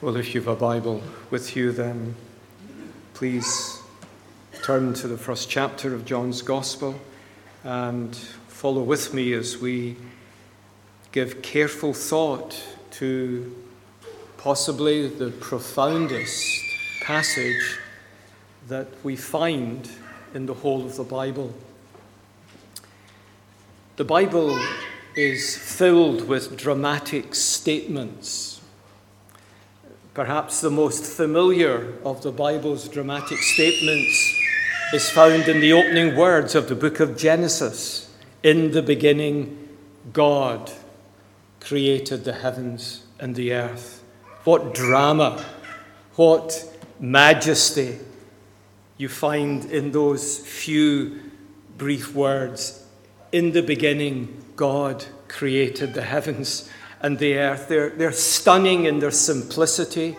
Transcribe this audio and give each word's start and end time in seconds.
Well, 0.00 0.14
if 0.14 0.32
you've 0.32 0.46
a 0.46 0.54
Bible 0.54 1.02
with 1.28 1.56
you, 1.56 1.72
then 1.72 2.14
please 3.14 3.80
turn 4.62 4.94
to 4.94 5.08
the 5.08 5.18
first 5.18 5.50
chapter 5.50 5.92
of 5.92 6.04
John's 6.04 6.40
Gospel 6.40 6.94
and 7.64 8.14
follow 8.46 8.84
with 8.84 9.12
me 9.12 9.32
as 9.32 9.58
we 9.58 9.96
give 11.10 11.42
careful 11.42 11.92
thought 11.92 12.56
to 12.92 13.52
possibly 14.36 15.08
the 15.08 15.32
profoundest 15.32 16.46
passage 17.02 17.80
that 18.68 18.86
we 19.02 19.16
find 19.16 19.90
in 20.32 20.46
the 20.46 20.54
whole 20.54 20.86
of 20.86 20.94
the 20.94 21.02
Bible. 21.02 21.52
The 23.96 24.04
Bible 24.04 24.56
is 25.16 25.58
filled 25.58 26.28
with 26.28 26.56
dramatic 26.56 27.34
statements 27.34 28.57
Perhaps 30.18 30.62
the 30.62 30.70
most 30.70 31.04
familiar 31.04 31.94
of 32.04 32.22
the 32.22 32.32
Bible's 32.32 32.88
dramatic 32.88 33.38
statements 33.38 34.36
is 34.92 35.08
found 35.08 35.46
in 35.46 35.60
the 35.60 35.72
opening 35.72 36.16
words 36.16 36.56
of 36.56 36.68
the 36.68 36.74
book 36.74 36.98
of 36.98 37.16
Genesis. 37.16 38.12
In 38.42 38.72
the 38.72 38.82
beginning, 38.82 39.68
God 40.12 40.72
created 41.60 42.24
the 42.24 42.32
heavens 42.32 43.04
and 43.20 43.36
the 43.36 43.52
earth. 43.52 44.02
What 44.42 44.74
drama, 44.74 45.44
what 46.16 46.64
majesty 46.98 48.00
you 48.96 49.08
find 49.08 49.66
in 49.66 49.92
those 49.92 50.40
few 50.40 51.30
brief 51.76 52.12
words. 52.12 52.84
In 53.30 53.52
the 53.52 53.62
beginning, 53.62 54.42
God 54.56 55.04
created 55.28 55.94
the 55.94 56.02
heavens 56.02 56.68
and 57.00 57.18
the 57.18 57.38
earth. 57.38 57.68
They're, 57.68 57.90
they're 57.90 58.12
stunning 58.12 58.84
in 58.84 58.98
their 58.98 59.10
simplicity. 59.10 60.16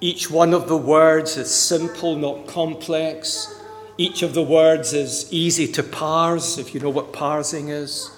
Each 0.00 0.30
one 0.30 0.52
of 0.52 0.68
the 0.68 0.76
words 0.76 1.36
is 1.36 1.50
simple, 1.50 2.16
not 2.16 2.46
complex. 2.46 3.60
Each 3.98 4.22
of 4.22 4.34
the 4.34 4.42
words 4.42 4.92
is 4.92 5.32
easy 5.32 5.66
to 5.72 5.82
parse, 5.82 6.58
if 6.58 6.74
you 6.74 6.80
know 6.80 6.90
what 6.90 7.12
parsing 7.12 7.68
is. 7.68 8.10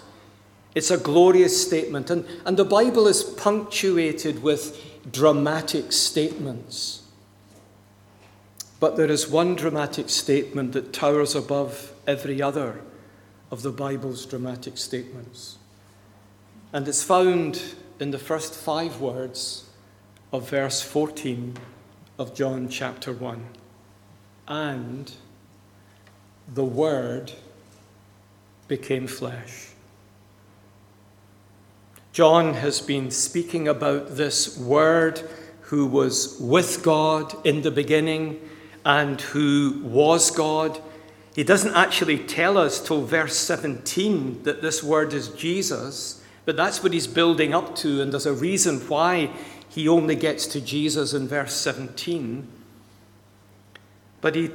It's 0.75 0.91
a 0.91 0.99
glorious 0.99 1.65
statement. 1.65 2.11
And, 2.11 2.27
and 2.45 2.57
the 2.57 2.65
Bible 2.65 3.07
is 3.07 3.23
punctuated 3.23 4.43
with 4.43 4.81
dramatic 5.11 5.93
statements. 5.93 7.03
But 8.81 8.97
there 8.97 9.11
is 9.11 9.29
one 9.29 9.55
dramatic 9.55 10.11
statement 10.11 10.73
that 10.73 10.93
towers 10.93 11.35
above 11.35 11.93
every 12.07 12.43
other 12.43 12.81
of 13.51 13.63
the 13.63 13.71
Bible's 13.71 14.27
dramatic 14.27 14.77
statements. 14.77 15.59
And 16.75 16.89
it's 16.89 17.05
found 17.05 17.63
in 18.01 18.11
the 18.11 18.19
first 18.19 18.53
five 18.53 19.01
words 19.01 19.71
of 20.33 20.51
verse 20.51 20.83
14 20.83 21.57
of 22.19 22.35
John 22.35 22.69
chapter 22.69 23.13
1. 23.13 23.47
And 24.49 25.13
the 26.53 26.65
Word 26.65 27.31
became 28.67 29.07
flesh. 29.07 29.69
John 32.13 32.55
has 32.55 32.81
been 32.81 33.13
speaking 33.13 33.69
about 33.69 34.17
this 34.17 34.59
Word 34.59 35.23
who 35.61 35.87
was 35.87 36.37
with 36.41 36.83
God 36.83 37.37
in 37.47 37.63
the 37.63 37.71
beginning 37.71 38.41
and 38.85 39.21
who 39.21 39.81
was 39.85 40.33
God. 40.33 40.81
He 41.37 41.45
doesn't 41.45 41.75
actually 41.77 42.19
tell 42.19 42.59
us 42.59 42.85
till 42.85 43.05
verse 43.05 43.37
17 43.37 44.43
that 44.43 44.61
this 44.61 44.83
Word 44.83 45.13
is 45.13 45.29
Jesus. 45.29 46.21
But 46.45 46.57
that's 46.57 46.83
what 46.83 46.93
he's 46.93 47.07
building 47.07 47.55
up 47.55 47.75
to, 47.77 48.03
and 48.03 48.13
there's 48.13 48.27
a 48.27 48.33
reason 48.33 48.81
why 48.81 49.31
he 49.69 49.89
only 49.89 50.15
gets 50.15 50.47
to 50.49 50.61
Jesus 50.61 51.15
in 51.15 51.27
verse 51.27 51.55
17. 51.55 52.47
But 54.21 54.35
he 54.35 54.51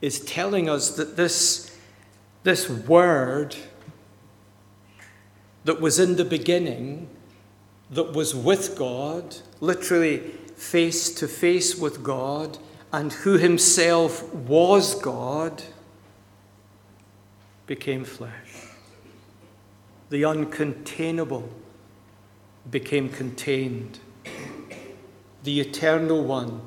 is 0.00 0.20
telling 0.20 0.68
us 0.68 0.96
that 0.96 1.16
this, 1.16 1.76
this 2.42 2.68
word 2.68 3.56
that 5.64 5.80
was 5.80 5.98
in 5.98 6.16
the 6.16 6.24
beginning, 6.24 7.08
that 7.90 8.12
was 8.12 8.34
with 8.34 8.76
God, 8.76 9.36
literally 9.60 10.18
face 10.56 11.14
to 11.14 11.28
face 11.28 11.76
with 11.76 12.02
God, 12.02 12.58
and 12.92 13.12
who 13.12 13.38
himself 13.38 14.32
was 14.34 14.94
God, 14.96 15.62
became 17.66 18.04
flesh 18.04 18.43
the 20.10 20.22
uncontainable 20.22 21.48
became 22.70 23.08
contained. 23.08 23.98
The 25.42 25.60
eternal 25.60 26.24
one 26.24 26.62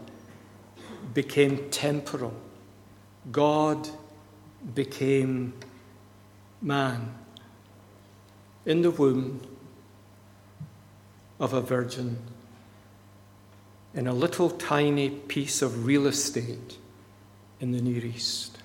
became 1.14 1.70
temporal. 1.70 2.34
God 3.31 3.90
became 4.74 5.53
man 6.62 7.16
in 8.66 8.81
the 8.81 8.92
womb 8.92 9.42
of 11.40 11.53
a 11.53 11.62
virgin 11.62 12.18
in 13.94 14.08
a 14.08 14.14
little 14.14 14.50
tiny 14.50 15.09
piece 15.09 15.62
of 15.62 15.86
real 15.86 16.06
estate 16.06 16.78
in 17.59 17.72
the 17.72 17.81
Near 17.81 18.06
East. 18.06 18.59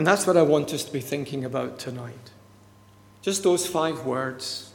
And 0.00 0.06
that's 0.06 0.26
what 0.26 0.38
I 0.38 0.42
want 0.42 0.72
us 0.72 0.82
to 0.84 0.92
be 0.94 1.02
thinking 1.02 1.44
about 1.44 1.78
tonight. 1.78 2.30
Just 3.20 3.42
those 3.42 3.66
five 3.66 4.06
words. 4.06 4.72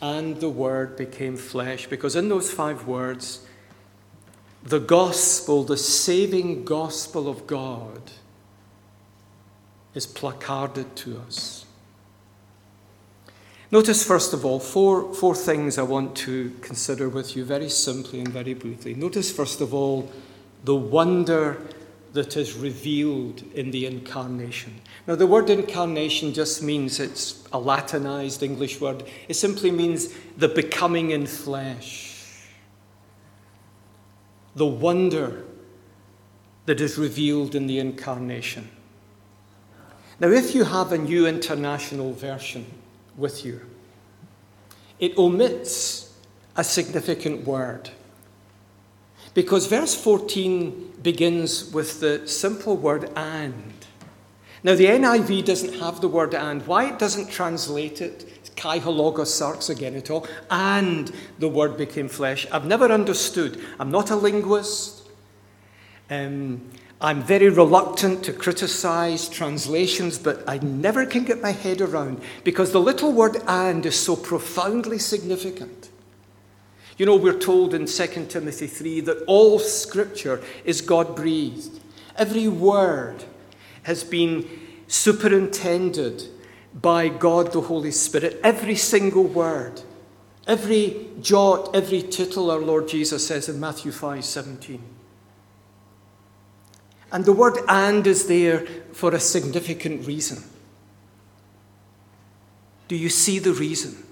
And 0.00 0.40
the 0.40 0.48
Word 0.48 0.96
became 0.96 1.36
flesh. 1.36 1.86
Because 1.86 2.16
in 2.16 2.30
those 2.30 2.50
five 2.50 2.86
words, 2.86 3.46
the 4.64 4.80
gospel, 4.80 5.64
the 5.64 5.76
saving 5.76 6.64
gospel 6.64 7.28
of 7.28 7.46
God, 7.46 8.10
is 9.92 10.06
placarded 10.06 10.96
to 10.96 11.18
us. 11.18 11.66
Notice, 13.70 14.02
first 14.02 14.32
of 14.32 14.46
all, 14.46 14.60
four, 14.60 15.12
four 15.12 15.34
things 15.34 15.76
I 15.76 15.82
want 15.82 16.16
to 16.24 16.56
consider 16.62 17.10
with 17.10 17.36
you 17.36 17.44
very 17.44 17.68
simply 17.68 18.20
and 18.20 18.28
very 18.28 18.54
briefly. 18.54 18.94
Notice, 18.94 19.30
first 19.30 19.60
of 19.60 19.74
all, 19.74 20.10
the 20.64 20.74
wonder 20.74 21.60
that 22.16 22.36
is 22.36 22.54
revealed 22.54 23.44
in 23.54 23.70
the 23.70 23.86
incarnation. 23.86 24.80
Now, 25.06 25.14
the 25.14 25.26
word 25.26 25.50
incarnation 25.50 26.32
just 26.32 26.62
means 26.62 26.98
it's 26.98 27.44
a 27.52 27.58
Latinized 27.58 28.42
English 28.42 28.80
word, 28.80 29.04
it 29.28 29.34
simply 29.34 29.70
means 29.70 30.08
the 30.36 30.48
becoming 30.48 31.10
in 31.10 31.26
flesh. 31.26 32.48
The 34.54 34.66
wonder 34.66 35.44
that 36.64 36.80
is 36.80 36.96
revealed 36.96 37.54
in 37.54 37.66
the 37.66 37.78
incarnation. 37.78 38.70
Now, 40.18 40.28
if 40.28 40.54
you 40.54 40.64
have 40.64 40.92
a 40.92 40.98
new 40.98 41.26
international 41.26 42.14
version 42.14 42.64
with 43.18 43.44
you, 43.44 43.60
it 44.98 45.18
omits 45.18 46.14
a 46.56 46.64
significant 46.64 47.46
word. 47.46 47.90
Because 49.34 49.66
verse 49.66 49.94
14 49.94 50.94
begins 51.06 51.72
with 51.72 52.00
the 52.00 52.26
simple 52.26 52.76
word 52.76 53.08
and. 53.14 53.72
Now, 54.64 54.74
the 54.74 54.86
NIV 54.86 55.44
doesn't 55.44 55.74
have 55.74 56.00
the 56.00 56.08
word 56.08 56.34
and. 56.34 56.66
Why 56.66 56.86
it 56.86 56.98
doesn't 56.98 57.30
translate 57.30 58.00
it, 58.00 58.50
kai 58.56 58.78
ho 58.78 58.90
logos 58.90 59.30
sarx 59.30 59.70
egeneto 59.72 59.98
at 59.98 60.10
all, 60.10 60.26
and 60.50 61.12
the 61.38 61.48
word 61.48 61.76
became 61.76 62.08
flesh, 62.08 62.44
I've 62.50 62.66
never 62.66 62.86
understood. 62.86 63.60
I'm 63.78 63.92
not 63.92 64.10
a 64.10 64.16
linguist. 64.16 65.08
Um, 66.10 66.72
I'm 67.00 67.22
very 67.22 67.50
reluctant 67.50 68.24
to 68.24 68.32
criticize 68.32 69.28
translations, 69.28 70.18
but 70.18 70.42
I 70.48 70.58
never 70.58 71.06
can 71.06 71.22
get 71.22 71.40
my 71.40 71.52
head 71.52 71.80
around 71.80 72.20
because 72.42 72.72
the 72.72 72.80
little 72.80 73.12
word 73.12 73.36
and 73.46 73.86
is 73.86 73.96
so 73.96 74.16
profoundly 74.16 74.98
significant. 74.98 75.88
You 76.96 77.04
know, 77.04 77.16
we're 77.16 77.38
told 77.38 77.74
in 77.74 77.86
2 77.86 78.26
Timothy 78.28 78.66
3 78.66 79.00
that 79.00 79.22
all 79.26 79.58
scripture 79.58 80.42
is 80.64 80.80
God 80.80 81.14
breathed. 81.14 81.80
Every 82.16 82.48
word 82.48 83.24
has 83.82 84.02
been 84.02 84.48
superintended 84.88 86.24
by 86.74 87.08
God 87.08 87.52
the 87.52 87.60
Holy 87.60 87.90
Spirit. 87.90 88.40
Every 88.42 88.76
single 88.76 89.24
word, 89.24 89.82
every 90.46 91.08
jot, 91.20 91.74
every 91.74 92.02
tittle, 92.02 92.50
our 92.50 92.60
Lord 92.60 92.88
Jesus 92.88 93.26
says 93.26 93.48
in 93.48 93.60
Matthew 93.60 93.92
5 93.92 94.24
17. 94.24 94.82
And 97.12 97.24
the 97.24 97.32
word 97.32 97.58
and 97.68 98.06
is 98.06 98.26
there 98.26 98.66
for 98.92 99.14
a 99.14 99.20
significant 99.20 100.06
reason. 100.06 100.42
Do 102.88 102.96
you 102.96 103.08
see 103.08 103.38
the 103.38 103.52
reason? 103.52 104.02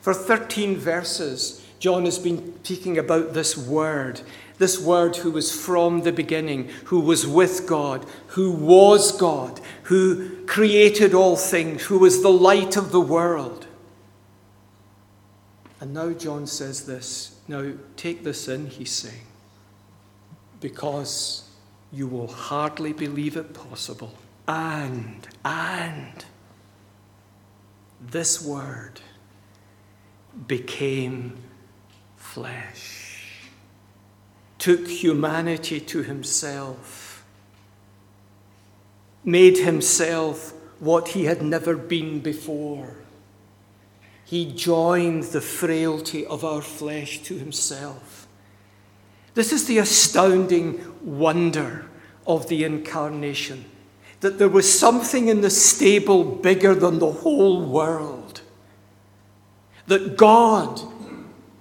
For 0.00 0.14
13 0.14 0.76
verses, 0.76 1.57
John 1.78 2.04
has 2.04 2.18
been 2.18 2.62
speaking 2.64 2.98
about 2.98 3.34
this 3.34 3.56
word, 3.56 4.20
this 4.58 4.80
word 4.80 5.16
who 5.16 5.30
was 5.30 5.54
from 5.54 6.02
the 6.02 6.12
beginning, 6.12 6.68
who 6.86 7.00
was 7.00 7.26
with 7.26 7.66
God, 7.66 8.04
who 8.28 8.50
was 8.50 9.12
God, 9.12 9.60
who 9.84 10.44
created 10.46 11.14
all 11.14 11.36
things, 11.36 11.82
who 11.84 11.98
was 11.98 12.22
the 12.22 12.32
light 12.32 12.76
of 12.76 12.90
the 12.90 13.00
world. 13.00 13.66
And 15.80 15.94
now 15.94 16.10
John 16.12 16.46
says 16.46 16.86
this. 16.86 17.38
Now 17.46 17.72
take 17.96 18.24
this 18.24 18.48
in, 18.48 18.66
he's 18.66 18.90
saying, 18.90 19.26
because 20.60 21.48
you 21.92 22.08
will 22.08 22.26
hardly 22.26 22.92
believe 22.92 23.36
it 23.36 23.54
possible. 23.54 24.14
And, 24.46 25.26
and, 25.44 26.24
this 28.00 28.44
word 28.44 29.00
became 30.46 31.36
flesh, 32.32 33.48
took 34.58 34.86
humanity 34.86 35.80
to 35.80 36.02
himself, 36.02 37.24
made 39.24 39.58
himself 39.58 40.52
what 40.78 41.08
he 41.08 41.24
had 41.24 41.42
never 41.42 41.76
been 41.76 42.20
before. 42.20 42.96
He 44.24 44.52
joined 44.52 45.24
the 45.24 45.40
frailty 45.40 46.26
of 46.26 46.44
our 46.44 46.60
flesh 46.60 47.22
to 47.22 47.38
himself. 47.38 48.26
This 49.34 49.52
is 49.52 49.66
the 49.66 49.78
astounding 49.78 50.84
wonder 51.02 51.86
of 52.26 52.48
the 52.48 52.64
incarnation 52.64 53.64
that 54.20 54.38
there 54.38 54.48
was 54.48 54.78
something 54.78 55.28
in 55.28 55.40
the 55.40 55.50
stable 55.50 56.24
bigger 56.24 56.74
than 56.74 56.98
the 56.98 57.12
whole 57.12 57.64
world. 57.64 58.42
That 59.86 60.16
God, 60.16 60.80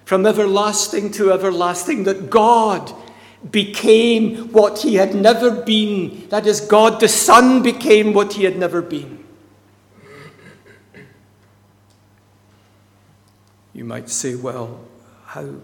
from 0.08 0.26
everlasting 0.26 1.12
to 1.12 1.34
everlasting, 1.34 2.06
that 2.06 2.30
God 2.30 2.94
became 3.52 4.54
what 4.54 4.80
he 4.80 4.96
had 4.96 5.14
never 5.14 5.52
been. 5.52 6.30
That 6.30 6.48
is, 6.48 6.62
God 6.62 7.02
the 7.02 7.10
Son 7.10 7.62
became 7.62 8.14
what 8.14 8.32
he 8.32 8.46
had 8.46 8.58
never 8.58 8.82
been. 8.82 9.22
You 13.74 13.84
might 13.84 14.10
say, 14.10 14.36
well, 14.36 14.80
how, 15.26 15.56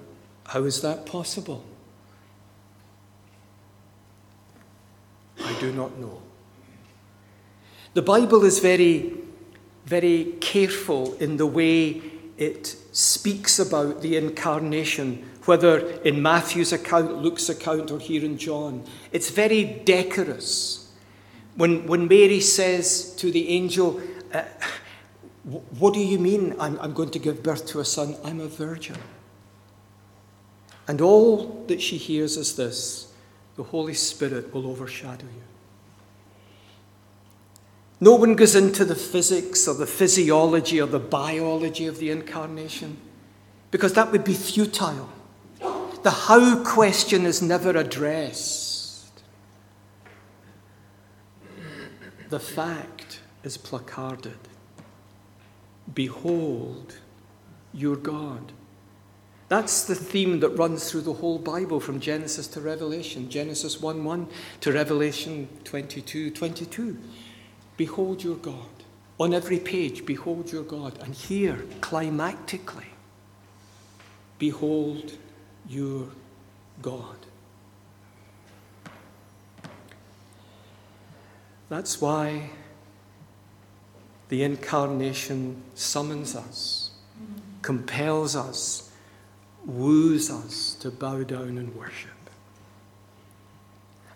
how 0.47 0.65
is 0.65 0.81
that 0.81 1.05
possible? 1.05 1.63
I 5.41 5.57
do 5.61 5.71
not 5.71 5.97
know. 5.97 6.21
The 7.93 8.01
Bible 8.01 8.43
is 8.43 8.59
very, 8.59 9.13
very 9.85 10.33
careful 10.41 11.13
in 11.21 11.37
the 11.37 11.45
way 11.47 12.12
it 12.37 12.75
speaks 12.91 13.59
about 13.59 14.01
the 14.01 14.17
incarnation, 14.17 15.29
whether 15.45 15.79
in 16.01 16.21
Matthew's 16.21 16.71
account, 16.73 17.17
Luke's 17.17 17.49
account, 17.49 17.91
or 17.91 17.99
here 17.99 18.23
in 18.23 18.37
John. 18.37 18.83
It's 19.11 19.29
very 19.29 19.81
decorous. 19.85 20.91
When, 21.55 21.85
when 21.85 22.07
Mary 22.07 22.39
says 22.39 23.15
to 23.17 23.31
the 23.31 23.49
angel, 23.49 24.01
uh, 24.33 24.43
What 25.43 25.93
do 25.93 25.99
you 25.99 26.19
mean 26.19 26.55
I'm, 26.59 26.79
I'm 26.79 26.93
going 26.93 27.11
to 27.11 27.19
give 27.19 27.43
birth 27.43 27.67
to 27.67 27.79
a 27.79 27.85
son? 27.85 28.15
I'm 28.23 28.39
a 28.39 28.47
virgin. 28.47 28.97
And 30.87 31.01
all 31.01 31.63
that 31.67 31.81
she 31.81 31.97
hears 31.97 32.37
is 32.37 32.55
this 32.55 33.13
the 33.55 33.63
Holy 33.63 33.93
Spirit 33.93 34.53
will 34.53 34.67
overshadow 34.67 35.25
you. 35.25 35.52
No 38.03 38.15
one 38.15 38.35
goes 38.35 38.53
into 38.53 38.83
the 38.83 38.95
physics 38.95 39.65
or 39.65 39.75
the 39.75 39.87
physiology 39.87 40.81
or 40.81 40.87
the 40.87 40.99
biology 40.99 41.87
of 41.87 41.99
the 41.99 42.11
incarnation 42.11 42.97
because 43.71 43.93
that 43.93 44.11
would 44.11 44.25
be 44.25 44.33
futile. 44.33 45.07
The 46.03 46.11
how 46.11 46.61
question 46.65 47.25
is 47.25 47.41
never 47.41 47.69
addressed. 47.69 49.23
The 52.27 52.41
fact 52.41 53.21
is 53.41 53.55
placarded. 53.55 54.49
Behold 55.95 56.97
your 57.73 57.95
God. 57.95 58.51
That's 59.47 59.85
the 59.85 59.95
theme 59.95 60.41
that 60.41 60.49
runs 60.49 60.91
through 60.91 61.03
the 61.03 61.13
whole 61.13 61.39
Bible 61.39 61.79
from 61.79 62.01
Genesis 62.01 62.47
to 62.47 62.59
Revelation, 62.59 63.29
Genesis 63.29 63.79
1 63.79 64.03
1 64.03 64.27
to 64.59 64.73
Revelation 64.73 65.47
22 65.63 66.31
22. 66.31 66.97
Behold 67.77 68.23
your 68.23 68.35
God. 68.35 68.69
On 69.19 69.33
every 69.33 69.59
page, 69.59 70.05
behold 70.05 70.51
your 70.51 70.63
God. 70.63 70.97
And 71.01 71.13
here, 71.13 71.65
climactically, 71.81 72.87
behold 74.39 75.13
your 75.67 76.07
God. 76.81 77.17
That's 81.69 82.01
why 82.01 82.49
the 84.29 84.43
incarnation 84.43 85.61
summons 85.75 86.35
us, 86.35 86.91
mm. 87.19 87.39
compels 87.61 88.35
us, 88.35 88.91
woos 89.65 90.29
us 90.29 90.73
to 90.75 90.91
bow 90.91 91.23
down 91.23 91.57
and 91.57 91.75
worship. 91.75 92.09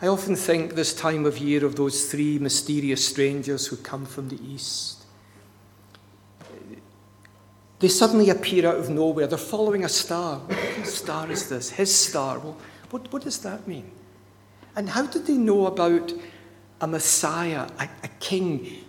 I 0.01 0.07
often 0.07 0.35
think 0.35 0.75
this 0.75 0.93
time 0.93 1.25
of 1.25 1.39
year 1.39 1.65
of 1.65 1.75
those 1.75 2.11
three 2.11 2.37
mysterious 2.37 3.07
strangers 3.07 3.67
who 3.67 3.77
come 3.77 4.05
from 4.05 4.29
the 4.29 4.39
east. 4.43 5.05
They 7.79 7.87
suddenly 7.87 8.29
appear 8.29 8.67
out 8.67 8.77
of 8.77 8.89
nowhere. 8.89 9.27
They're 9.27 9.37
following 9.37 9.83
a 9.83 9.89
star. 9.89 10.39
What 10.39 10.87
star 10.87 11.31
is 11.31 11.49
this? 11.49 11.69
His 11.71 11.95
star. 11.95 12.39
Well, 12.39 12.57
what, 12.89 13.11
what 13.11 13.23
does 13.23 13.39
that 13.39 13.67
mean? 13.67 13.91
And 14.75 14.89
how 14.89 15.05
did 15.07 15.25
they 15.25 15.37
know 15.37 15.67
about 15.67 16.13
a 16.81 16.87
Messiah, 16.87 17.67
a, 17.79 17.89
a 18.03 18.07
king 18.19 18.85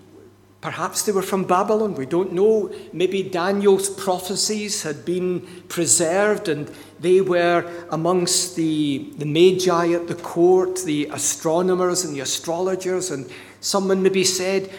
Perhaps 0.60 1.02
they 1.02 1.12
were 1.12 1.22
from 1.22 1.44
Babylon, 1.44 1.94
we 1.94 2.06
don't 2.06 2.32
know. 2.32 2.72
Maybe 2.92 3.22
Daniel's 3.22 3.88
prophecies 3.88 4.82
had 4.82 5.04
been 5.04 5.46
preserved 5.68 6.48
and 6.48 6.68
they 7.00 7.20
were 7.20 7.70
amongst 7.90 8.56
the, 8.56 9.12
the 9.18 9.24
magi 9.24 9.92
at 9.92 10.08
the 10.08 10.14
court, 10.14 10.82
the 10.84 11.08
astronomers 11.12 12.04
and 12.04 12.14
the 12.14 12.20
astrologers. 12.20 13.10
And 13.10 13.30
someone 13.60 14.02
maybe 14.02 14.24
said, 14.24 14.70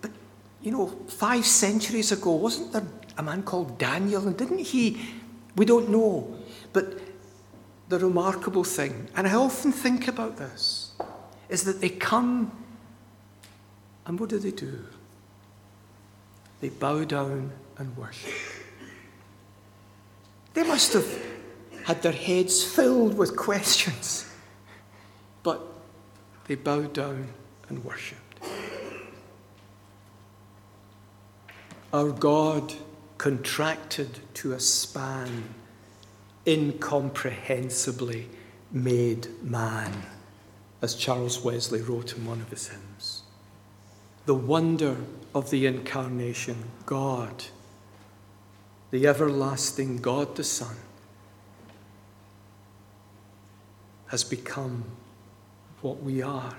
But 0.00 0.10
you 0.62 0.72
know, 0.72 0.88
five 1.08 1.46
centuries 1.46 2.12
ago, 2.12 2.32
wasn't 2.32 2.72
there 2.72 2.86
a 3.16 3.22
man 3.22 3.42
called 3.42 3.78
Daniel? 3.78 4.26
And 4.26 4.36
didn't 4.36 4.60
he? 4.60 5.00
We 5.56 5.64
don't 5.64 5.90
know. 5.90 6.36
But 6.72 6.98
the 7.88 7.98
remarkable 7.98 8.64
thing, 8.64 9.08
and 9.16 9.26
I 9.26 9.34
often 9.34 9.72
think 9.72 10.08
about 10.08 10.36
this, 10.36 10.92
is 11.48 11.64
that 11.64 11.80
they 11.80 11.88
come 11.90 12.52
and 14.06 14.18
what 14.18 14.28
do 14.28 14.38
they 14.38 14.50
do? 14.50 14.84
They 16.60 16.68
bow 16.68 17.04
down 17.04 17.52
and 17.78 17.96
worship. 17.96 18.32
They 20.52 20.64
must 20.64 20.92
have 20.94 21.06
had 21.84 22.02
their 22.02 22.12
heads 22.12 22.62
filled 22.62 23.16
with 23.16 23.36
questions, 23.36 24.30
but 25.42 25.60
they 26.46 26.54
bowed 26.54 26.92
down 26.92 27.28
and 27.68 27.84
worshipped. 27.84 28.20
Our 31.92 32.10
God 32.10 32.72
contracted 33.18 34.20
to 34.34 34.52
a 34.52 34.60
span, 34.60 35.44
incomprehensibly 36.46 38.28
made 38.70 39.28
man, 39.42 39.92
as 40.82 40.94
Charles 40.94 41.42
Wesley 41.44 41.82
wrote 41.82 42.16
in 42.16 42.26
one 42.26 42.40
of 42.40 42.48
his 42.48 42.68
hymns. 42.68 43.22
The 44.26 44.34
wonder 44.34 44.96
of 45.34 45.50
the 45.50 45.66
incarnation, 45.66 46.70
God, 46.86 47.44
the 48.90 49.06
everlasting 49.06 49.98
God 49.98 50.36
the 50.36 50.44
Son, 50.44 50.76
has 54.10 54.22
become 54.22 54.84
what 55.82 56.02
we 56.02 56.22
are. 56.22 56.56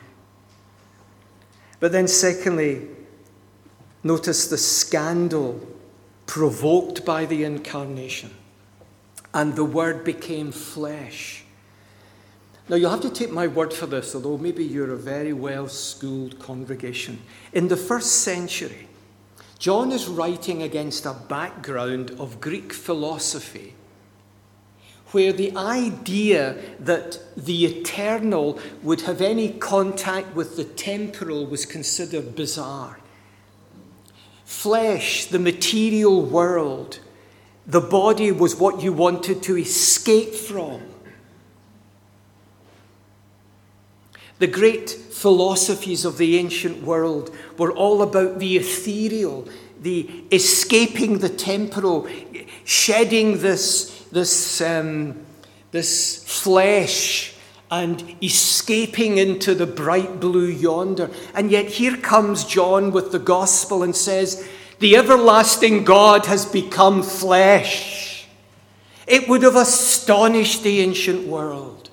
But 1.79 1.91
then, 1.91 2.07
secondly, 2.07 2.87
notice 4.03 4.47
the 4.47 4.57
scandal 4.57 5.65
provoked 6.25 7.05
by 7.05 7.25
the 7.25 7.43
incarnation. 7.43 8.31
And 9.33 9.55
the 9.55 9.65
Word 9.65 10.03
became 10.03 10.51
flesh 10.51 11.41
now, 12.71 12.77
you'll 12.77 12.91
have 12.91 13.01
to 13.01 13.09
take 13.09 13.31
my 13.31 13.47
word 13.47 13.73
for 13.73 13.85
this, 13.85 14.15
although 14.15 14.37
maybe 14.37 14.63
you're 14.63 14.93
a 14.93 14.97
very 14.97 15.33
well 15.33 15.67
schooled 15.67 16.39
congregation. 16.39 17.21
In 17.51 17.67
the 17.67 17.75
first 17.75 18.21
century, 18.23 18.87
John 19.59 19.91
is 19.91 20.07
writing 20.07 20.63
against 20.63 21.05
a 21.05 21.13
background 21.13 22.11
of 22.11 22.39
Greek 22.39 22.71
philosophy 22.71 23.73
where 25.11 25.33
the 25.33 25.55
idea 25.55 26.55
that 26.79 27.19
the 27.35 27.65
eternal 27.65 28.59
would 28.81 29.01
have 29.01 29.21
any 29.21 29.49
contact 29.49 30.35
with 30.35 30.55
the 30.55 30.63
temporal 30.63 31.45
was 31.45 31.65
considered 31.65 32.35
bizarre. 32.35 32.99
Flesh, 34.45 35.25
the 35.25 35.39
material 35.39 36.25
world, 36.25 36.99
the 37.67 37.81
body 37.81 38.31
was 38.31 38.55
what 38.55 38.81
you 38.81 38.91
wanted 38.91 39.43
to 39.43 39.57
escape 39.57 40.33
from. 40.33 40.81
The 44.39 44.47
great 44.47 44.89
philosophies 44.89 46.03
of 46.03 46.17
the 46.17 46.37
ancient 46.39 46.81
world 46.81 47.35
were 47.57 47.71
all 47.71 48.01
about 48.01 48.39
the 48.39 48.57
ethereal, 48.57 49.47
the 49.79 50.09
escaping 50.31 51.19
the 51.19 51.29
temporal, 51.29 52.07
shedding 52.65 53.39
this, 53.39 54.00
this, 54.11 54.61
um, 54.61 55.25
this 55.71 56.23
flesh 56.23 57.33
and 57.71 58.15
escaping 58.21 59.17
into 59.17 59.55
the 59.55 59.65
bright 59.65 60.19
blue 60.19 60.47
yonder. 60.47 61.09
And 61.33 61.49
yet 61.49 61.67
here 61.67 61.95
comes 61.95 62.43
John 62.43 62.91
with 62.91 63.11
the 63.11 63.19
gospel 63.19 63.81
and 63.81 63.95
says, 63.95 64.47
The 64.79 64.97
everlasting 64.97 65.85
God 65.85 66.25
has 66.25 66.45
become 66.45 67.01
flesh. 67.01 68.27
It 69.07 69.27
would 69.29 69.43
have 69.43 69.55
astonished 69.55 70.63
the 70.63 70.81
ancient 70.81 71.27
world 71.27 71.89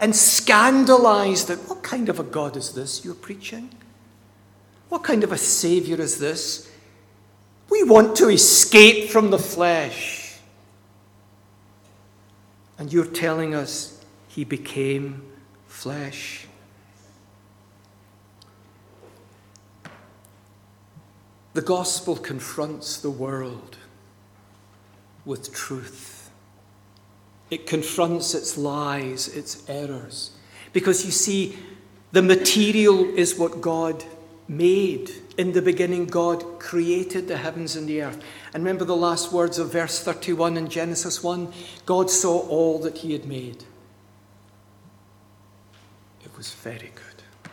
and 0.00 0.14
scandalized 0.14 1.48
it. 1.48 1.58
What 1.68 1.84
kind 1.84 2.08
of 2.08 2.18
a 2.18 2.24
God 2.24 2.56
is 2.56 2.74
this 2.74 3.04
you're 3.04 3.14
preaching? 3.14 3.70
What 4.88 5.04
kind 5.04 5.24
of 5.24 5.32
a 5.32 5.38
Savior 5.38 6.00
is 6.00 6.18
this? 6.18 6.70
We 7.70 7.84
want 7.84 8.16
to 8.16 8.28
escape 8.28 9.10
from 9.10 9.30
the 9.30 9.38
flesh. 9.38 10.21
And 12.82 12.92
you're 12.92 13.04
telling 13.04 13.54
us 13.54 14.04
he 14.26 14.42
became 14.42 15.22
flesh. 15.68 16.48
The 21.54 21.62
gospel 21.62 22.16
confronts 22.16 22.96
the 22.96 23.08
world 23.08 23.76
with 25.24 25.54
truth. 25.54 26.28
It 27.50 27.68
confronts 27.68 28.34
its 28.34 28.58
lies, 28.58 29.28
its 29.28 29.62
errors. 29.68 30.32
Because 30.72 31.04
you 31.04 31.12
see, 31.12 31.56
the 32.10 32.20
material 32.20 33.04
is 33.14 33.38
what 33.38 33.60
God 33.60 34.02
made. 34.48 35.21
In 35.38 35.52
the 35.52 35.62
beginning, 35.62 36.06
God 36.06 36.58
created 36.58 37.26
the 37.26 37.38
heavens 37.38 37.74
and 37.74 37.88
the 37.88 38.02
earth. 38.02 38.22
And 38.52 38.62
remember 38.62 38.84
the 38.84 38.96
last 38.96 39.32
words 39.32 39.58
of 39.58 39.72
verse 39.72 39.98
31 39.98 40.56
in 40.56 40.68
Genesis 40.68 41.22
1 41.22 41.52
God 41.86 42.10
saw 42.10 42.40
all 42.48 42.78
that 42.80 42.98
He 42.98 43.12
had 43.12 43.24
made 43.24 43.64
It 46.24 46.36
was 46.36 46.52
very 46.52 46.92
good. 46.94 47.50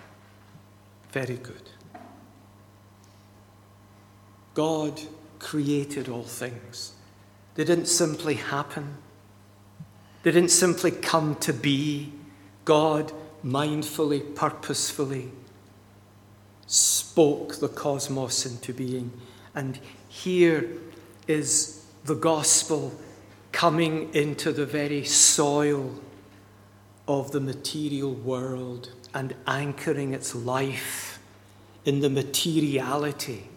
Very 1.12 1.38
good. 1.38 1.70
God 4.54 5.00
created 5.40 6.10
all 6.10 6.24
things. 6.24 6.94
They 7.56 7.64
didn't 7.64 7.88
simply 7.88 8.36
happen, 8.36 8.98
they 10.24 10.32
didn't 10.32 10.52
simply 10.52 10.92
come 10.92 11.36
to 11.36 11.54
be. 11.54 12.14
God 12.66 13.14
mindfully, 13.44 14.36
purposefully 14.36 15.32
spoke 16.70 17.56
the 17.56 17.68
cosmos 17.68 18.46
into 18.46 18.72
being. 18.72 19.12
And 19.56 19.80
here 20.08 20.70
is 21.28 21.84
the 22.06 22.14
gospel 22.14 22.94
coming 23.52 24.14
into 24.14 24.52
the 24.52 24.68
very 24.68 25.04
soil 25.04 26.00
of 27.08 27.32
the 27.32 27.40
material 27.40 28.14
world 28.14 28.92
and 29.16 29.34
anchoring 29.48 30.14
its 30.14 30.36
life 30.36 31.20
in 31.86 32.02
the 32.02 32.10
materiality 32.10 33.50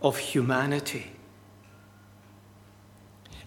of 0.00 0.16
humanity. 0.16 1.12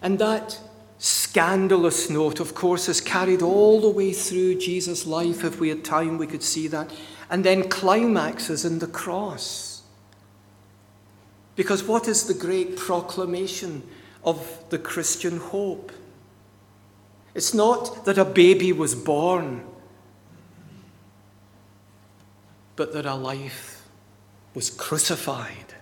And 0.00 0.20
that 0.20 0.60
scandalous 0.98 2.08
note, 2.08 2.38
of 2.38 2.54
course, 2.54 2.88
is 2.88 3.00
carried 3.00 3.42
all 3.42 3.80
the 3.80 3.90
way 3.90 4.12
through 4.12 4.60
Jesus' 4.60 5.04
life. 5.04 5.42
If 5.42 5.58
we 5.58 5.68
had 5.68 5.84
time, 5.84 6.16
we 6.16 6.28
could 6.28 6.44
see 6.44 6.68
that. 6.68 6.92
And 7.30 7.44
then 7.44 7.68
climaxes 7.68 8.64
in 8.64 8.78
the 8.78 8.86
cross. 8.86 9.82
Because 11.56 11.82
what 11.82 12.08
is 12.08 12.26
the 12.26 12.34
great 12.34 12.76
proclamation 12.76 13.82
of 14.24 14.64
the 14.70 14.78
Christian 14.78 15.38
hope? 15.38 15.92
It's 17.34 17.52
not 17.52 18.04
that 18.04 18.18
a 18.18 18.24
baby 18.24 18.72
was 18.72 18.94
born, 18.94 19.64
but 22.76 22.92
that 22.92 23.06
a 23.06 23.14
life 23.14 23.86
was 24.54 24.70
crucified. 24.70 25.74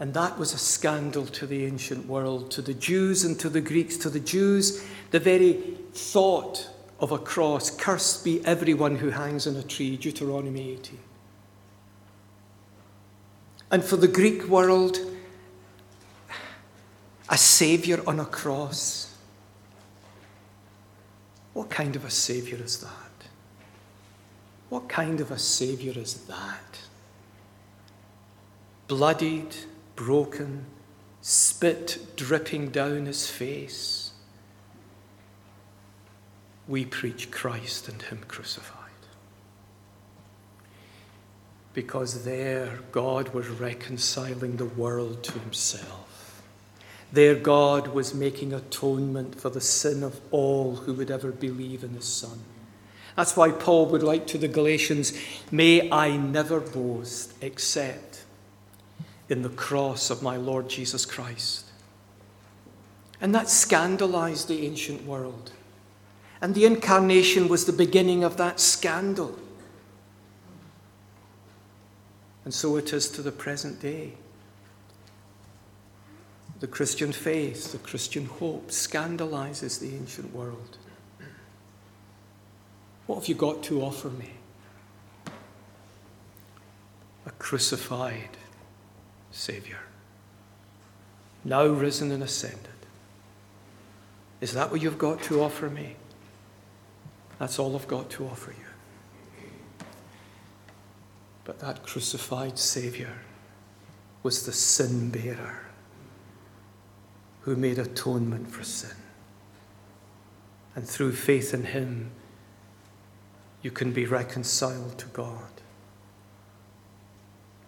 And 0.00 0.14
that 0.14 0.38
was 0.38 0.54
a 0.54 0.58
scandal 0.58 1.26
to 1.26 1.46
the 1.46 1.64
ancient 1.64 2.06
world, 2.06 2.50
to 2.52 2.62
the 2.62 2.74
Jews 2.74 3.24
and 3.24 3.38
to 3.40 3.48
the 3.48 3.60
Greeks. 3.60 3.96
To 3.98 4.10
the 4.10 4.20
Jews, 4.20 4.84
the 5.10 5.18
very 5.18 5.54
thought 5.92 6.68
of 7.00 7.12
a 7.12 7.18
cross, 7.18 7.70
cursed 7.70 8.24
be 8.24 8.44
everyone 8.44 8.96
who 8.96 9.10
hangs 9.10 9.46
on 9.46 9.56
a 9.56 9.62
tree, 9.62 9.96
Deuteronomy 9.96 10.72
18. 10.72 10.98
And 13.70 13.84
for 13.84 13.96
the 13.96 14.08
Greek 14.08 14.44
world, 14.44 14.98
a 17.28 17.36
Saviour 17.36 18.00
on 18.06 18.18
a 18.20 18.24
cross. 18.24 19.14
What 21.52 21.70
kind 21.70 21.94
of 21.96 22.04
a 22.04 22.10
Saviour 22.10 22.60
is 22.62 22.80
that? 22.80 22.90
What 24.68 24.88
kind 24.88 25.20
of 25.20 25.30
a 25.30 25.38
Saviour 25.38 25.94
is 25.96 26.14
that? 26.26 26.80
Bloodied, 28.86 29.54
broken, 29.96 30.64
spit 31.20 31.98
dripping 32.16 32.70
down 32.70 33.06
his 33.06 33.28
face. 33.28 33.97
We 36.68 36.84
preach 36.84 37.30
Christ 37.30 37.88
and 37.88 38.00
Him 38.00 38.22
crucified. 38.28 38.76
Because 41.74 42.24
there 42.24 42.80
God 42.92 43.30
was 43.30 43.48
reconciling 43.48 44.56
the 44.56 44.66
world 44.66 45.24
to 45.24 45.38
Himself. 45.38 46.42
There, 47.10 47.34
God 47.34 47.88
was 47.88 48.14
making 48.14 48.52
atonement 48.52 49.40
for 49.40 49.48
the 49.48 49.62
sin 49.62 50.02
of 50.02 50.20
all 50.30 50.76
who 50.76 50.92
would 50.94 51.10
ever 51.10 51.32
believe 51.32 51.82
in 51.82 51.94
His 51.94 52.04
Son. 52.04 52.40
That's 53.16 53.36
why 53.36 53.50
Paul 53.50 53.86
would 53.86 54.02
write 54.02 54.28
to 54.28 54.38
the 54.38 54.46
Galatians, 54.46 55.12
May 55.50 55.90
I 55.90 56.16
never 56.16 56.60
boast 56.60 57.32
except 57.40 58.24
in 59.28 59.42
the 59.42 59.48
cross 59.48 60.10
of 60.10 60.22
my 60.22 60.36
Lord 60.36 60.68
Jesus 60.68 61.04
Christ. 61.04 61.66
And 63.20 63.34
that 63.34 63.48
scandalized 63.48 64.48
the 64.48 64.64
ancient 64.64 65.04
world. 65.04 65.52
And 66.40 66.54
the 66.54 66.64
incarnation 66.64 67.48
was 67.48 67.64
the 67.64 67.72
beginning 67.72 68.22
of 68.22 68.36
that 68.36 68.60
scandal. 68.60 69.38
And 72.44 72.54
so 72.54 72.76
it 72.76 72.92
is 72.92 73.08
to 73.10 73.22
the 73.22 73.32
present 73.32 73.80
day 73.80 74.14
the 76.60 76.66
Christian 76.66 77.12
faith, 77.12 77.72
the 77.72 77.78
Christian 77.78 78.24
hope 78.26 78.72
scandalizes 78.72 79.78
the 79.78 79.94
ancient 79.94 80.34
world. 80.34 80.76
What 83.06 83.16
have 83.20 83.28
you 83.28 83.34
got 83.34 83.62
to 83.64 83.82
offer 83.82 84.08
me? 84.08 84.30
A 87.26 87.30
crucified 87.32 88.36
Saviour, 89.30 89.78
now 91.44 91.66
risen 91.66 92.10
and 92.10 92.22
ascended. 92.22 92.68
Is 94.40 94.52
that 94.54 94.70
what 94.70 94.82
you've 94.82 94.98
got 94.98 95.22
to 95.24 95.42
offer 95.42 95.68
me? 95.68 95.96
That's 97.38 97.58
all 97.58 97.74
I've 97.76 97.88
got 97.88 98.10
to 98.10 98.26
offer 98.26 98.50
you. 98.50 99.86
But 101.44 101.60
that 101.60 101.82
crucified 101.82 102.58
Saviour 102.58 103.22
was 104.22 104.44
the 104.44 104.52
sin 104.52 105.10
bearer 105.10 105.66
who 107.42 107.56
made 107.56 107.78
atonement 107.78 108.50
for 108.50 108.64
sin. 108.64 108.96
And 110.74 110.86
through 110.86 111.12
faith 111.12 111.54
in 111.54 111.64
him, 111.64 112.10
you 113.62 113.70
can 113.70 113.92
be 113.92 114.04
reconciled 114.04 114.98
to 114.98 115.06
God 115.06 115.50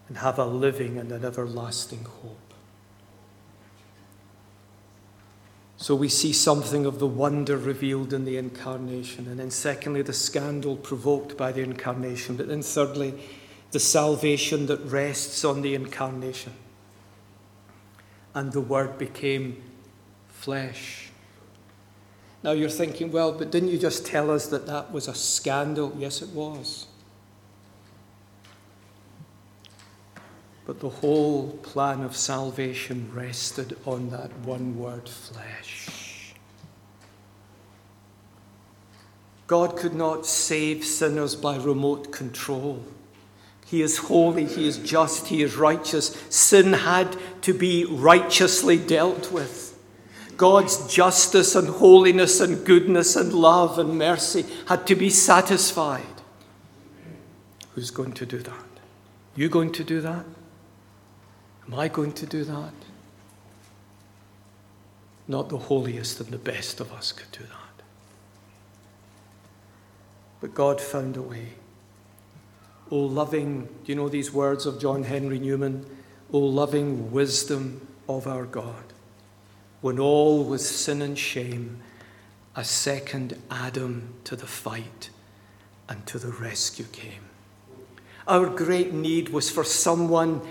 and 0.09 0.19
have 0.19 0.39
a 0.39 0.45
living 0.45 0.99
and 0.99 1.11
an 1.13 1.25
everlasting 1.25 2.05
hope. 2.05 2.50
So 5.81 5.95
we 5.95 6.11
see 6.11 6.35
something 6.35 6.85
of 6.85 6.99
the 6.99 7.07
wonder 7.07 7.57
revealed 7.57 8.13
in 8.13 8.27
the 8.27 8.37
incarnation, 8.37 9.27
and 9.27 9.41
then, 9.41 9.51
secondly, 9.51 10.03
the 10.03 10.13
scandal 10.13 10.77
provoked 10.77 11.39
by 11.39 11.53
the 11.53 11.63
incarnation, 11.63 12.37
but 12.37 12.49
then, 12.49 12.61
thirdly, 12.61 13.15
the 13.71 13.81
salvation 13.81 14.67
that 14.67 14.81
rests 14.81 15.43
on 15.43 15.63
the 15.63 15.75
incarnation. 15.75 16.53
And 18.35 18.53
the 18.53 18.61
Word 18.61 18.99
became 18.99 19.63
flesh. 20.29 21.09
Now 22.43 22.53
you're 22.53 22.69
thinking, 22.69 23.11
well, 23.11 23.33
but 23.33 23.51
didn't 23.51 23.71
you 23.71 23.79
just 23.79 24.05
tell 24.05 24.31
us 24.31 24.49
that 24.49 24.67
that 24.67 24.93
was 24.93 25.09
a 25.09 25.15
scandal? 25.15 25.95
Yes, 25.97 26.21
it 26.21 26.29
was. 26.29 26.89
But 30.71 30.79
the 30.79 30.89
whole 30.89 31.49
plan 31.65 32.05
of 32.05 32.17
salvation 32.17 33.11
rested 33.13 33.77
on 33.87 34.11
that 34.11 34.31
one 34.45 34.79
word 34.79 35.09
flesh. 35.09 36.33
God 39.49 39.77
could 39.77 39.95
not 39.95 40.27
save 40.27 40.85
sinners 40.85 41.35
by 41.35 41.57
remote 41.57 42.13
control. 42.13 42.85
He 43.67 43.83
is 43.83 43.99
holy, 43.99 44.45
He 44.45 44.69
is 44.69 44.79
just, 44.79 45.27
He 45.27 45.43
is 45.43 45.57
righteous. 45.57 46.17
Sin 46.31 46.73
had 46.73 47.17
to 47.43 47.53
be 47.53 47.85
righteously 47.85 48.79
dealt 48.79 49.33
with. 49.33 49.77
God's 50.37 50.87
justice 50.87 51.57
and 51.57 51.67
holiness 51.67 52.39
and 52.39 52.65
goodness 52.65 53.17
and 53.17 53.33
love 53.33 53.81
and 53.81 53.99
mercy 53.99 54.47
had 54.69 54.87
to 54.87 54.95
be 54.95 55.11
satisfied. 55.11 56.23
Who's 57.75 57.91
going 57.91 58.13
to 58.13 58.25
do 58.25 58.39
that? 58.39 58.67
You 59.35 59.49
going 59.49 59.73
to 59.73 59.83
do 59.83 60.01
that? 60.03 60.27
Am 61.71 61.79
I 61.79 61.87
going 61.87 62.13
to 62.15 62.27
do 62.27 62.43
that? 62.43 62.73
Not 65.29 65.51
the 65.51 65.59
holiest 65.59 66.19
and 66.19 66.31
the 66.31 66.39
best 66.39 66.81
of 66.81 66.93
us 66.93 67.13
could 67.13 67.31
do 67.31 67.45
that. 67.45 67.85
But 70.41 70.53
God 70.53 70.81
found 70.81 71.17
a 71.17 71.23
way. 71.23 71.51
O 72.91 72.97
loving, 72.97 73.67
do 73.67 73.93
you 73.93 73.95
know 73.95 74.09
these 74.09 74.33
words 74.33 74.67
of 74.67 74.81
John 74.81 75.05
Henry 75.05 75.39
Newman? 75.39 75.87
O 76.33 76.41
loving 76.41 77.13
wisdom 77.13 77.87
of 78.09 78.27
our 78.27 78.47
God. 78.47 78.93
When 79.81 80.01
all 80.01 80.45
was 80.45 80.69
sin 80.69 81.01
and 81.01 81.17
shame, 81.17 81.79
a 82.57 82.65
second 82.65 83.41
Adam 83.49 84.15
to 84.25 84.35
the 84.35 84.49
fight 84.49 85.11
and 85.89 86.05
to 86.07 86.19
the 86.19 86.33
rescue 86.33 86.87
came. 86.87 87.29
Our 88.27 88.47
great 88.47 88.93
need 88.93 89.29
was 89.29 89.51
for 89.51 89.63
someone 89.63 90.43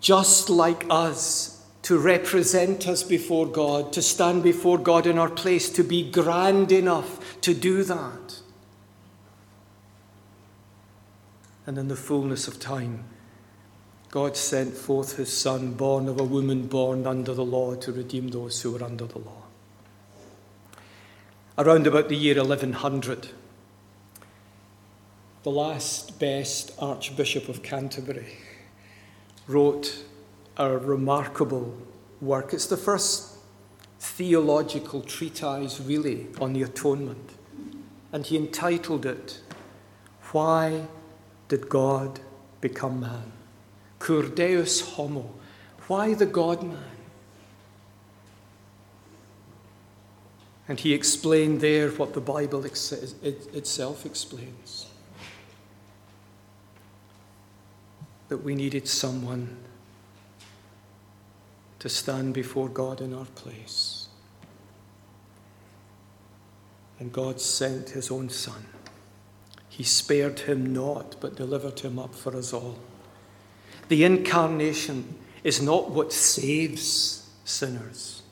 just 0.00 0.48
like 0.48 0.86
us 0.88 1.64
to 1.82 1.98
represent 1.98 2.86
us 2.86 3.02
before 3.02 3.46
God, 3.46 3.92
to 3.92 4.02
stand 4.02 4.42
before 4.42 4.78
God 4.78 5.06
in 5.06 5.18
our 5.18 5.30
place, 5.30 5.70
to 5.70 5.82
be 5.82 6.10
grand 6.10 6.72
enough 6.72 7.40
to 7.40 7.54
do 7.54 7.82
that. 7.84 8.40
And 11.66 11.78
in 11.78 11.88
the 11.88 11.96
fullness 11.96 12.48
of 12.48 12.60
time, 12.60 13.04
God 14.10 14.36
sent 14.36 14.74
forth 14.74 15.16
his 15.16 15.36
Son, 15.36 15.74
born 15.74 16.08
of 16.08 16.18
a 16.18 16.24
woman 16.24 16.66
born 16.66 17.06
under 17.06 17.32
the 17.32 17.44
law, 17.44 17.74
to 17.76 17.92
redeem 17.92 18.28
those 18.28 18.60
who 18.60 18.72
were 18.72 18.82
under 18.82 19.06
the 19.06 19.18
law. 19.18 19.44
Around 21.56 21.86
about 21.86 22.08
the 22.08 22.16
year 22.16 22.36
1100, 22.36 23.28
the 25.42 25.50
last 25.50 26.18
best 26.18 26.72
Archbishop 26.78 27.48
of 27.48 27.62
Canterbury 27.62 28.36
wrote 29.50 30.04
a 30.56 30.78
remarkable 30.78 31.76
work. 32.20 32.52
It's 32.52 32.66
the 32.66 32.76
first 32.76 33.36
theological 33.98 35.02
treatise, 35.02 35.80
really, 35.80 36.28
on 36.40 36.52
the 36.52 36.62
atonement. 36.62 37.30
And 38.12 38.26
he 38.26 38.36
entitled 38.36 39.06
it, 39.06 39.40
Why 40.32 40.86
Did 41.48 41.68
God 41.68 42.20
Become 42.60 43.00
Man? 43.00 43.32
Cur 43.98 44.22
Deus 44.22 44.80
Homo. 44.80 45.30
Why 45.86 46.14
the 46.14 46.26
God 46.26 46.62
man? 46.62 46.96
And 50.68 50.78
he 50.78 50.94
explained 50.94 51.60
there 51.60 51.90
what 51.90 52.14
the 52.14 52.20
Bible 52.20 52.64
itself 52.64 54.06
explains 54.06 54.89
that 58.30 58.44
we 58.44 58.54
needed 58.54 58.86
someone 58.86 59.56
to 61.80 61.88
stand 61.88 62.32
before 62.32 62.68
God 62.68 63.00
in 63.00 63.12
our 63.12 63.26
place. 63.26 64.08
And 67.00 67.12
God 67.12 67.40
sent 67.40 67.90
his 67.90 68.08
own 68.10 68.30
Son. 68.30 68.66
He 69.68 69.82
spared 69.82 70.40
him 70.40 70.72
not, 70.72 71.16
but 71.20 71.34
delivered 71.34 71.80
him 71.80 71.98
up 71.98 72.14
for 72.14 72.36
us 72.36 72.52
all. 72.52 72.78
The 73.88 74.04
incarnation 74.04 75.16
is 75.42 75.60
not 75.60 75.90
what 75.90 76.12
saves 76.12 77.28
sinners, 77.44 78.22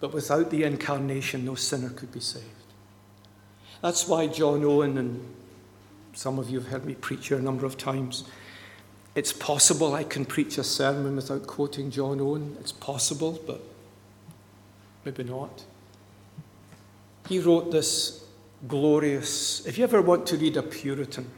but 0.00 0.12
without 0.12 0.50
the 0.50 0.64
incarnation, 0.64 1.46
no 1.46 1.54
sinner 1.54 1.90
could 1.90 2.12
be 2.12 2.20
saved. 2.20 2.44
That's 3.80 4.06
why 4.06 4.26
John 4.26 4.64
Owen, 4.64 4.98
and 4.98 5.34
some 6.12 6.38
of 6.38 6.50
you 6.50 6.58
have 6.58 6.68
heard 6.68 6.84
me 6.84 6.94
preach 6.94 7.28
here 7.28 7.38
a 7.38 7.42
number 7.42 7.64
of 7.64 7.78
times, 7.78 8.24
it's 9.18 9.32
possible 9.32 9.94
I 9.94 10.04
can 10.04 10.24
preach 10.24 10.58
a 10.58 10.64
sermon 10.64 11.16
without 11.16 11.44
quoting 11.44 11.90
John 11.90 12.20
Owen. 12.20 12.56
It's 12.60 12.70
possible, 12.70 13.40
but 13.48 13.60
maybe 15.04 15.24
not. 15.24 15.64
He 17.28 17.40
wrote 17.40 17.72
this 17.72 18.24
glorious. 18.68 19.66
If 19.66 19.76
you 19.76 19.82
ever 19.82 20.00
want 20.00 20.24
to 20.28 20.36
read 20.36 20.56
a 20.56 20.62
Puritan, 20.62 21.28